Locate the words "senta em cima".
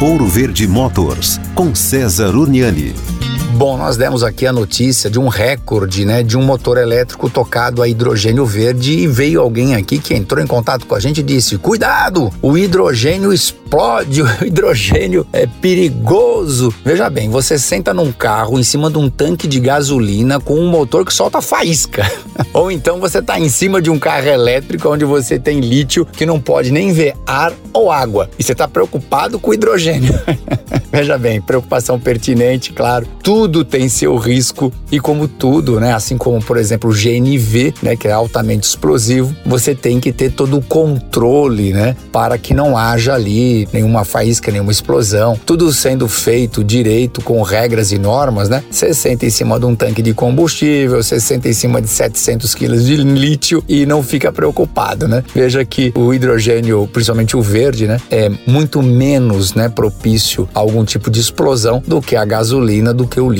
48.94-49.58, 51.20-51.80